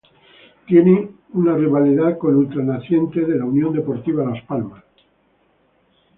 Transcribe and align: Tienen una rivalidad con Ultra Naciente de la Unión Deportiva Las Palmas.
Tienen 0.65 1.15
una 1.33 1.55
rivalidad 1.55 2.17
con 2.17 2.35
Ultra 2.35 2.63
Naciente 2.63 3.21
de 3.23 3.37
la 3.37 3.45
Unión 3.45 3.71
Deportiva 3.71 4.25
Las 4.25 4.41
Palmas. 4.45 4.83